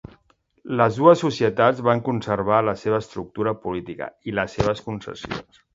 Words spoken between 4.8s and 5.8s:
concessions.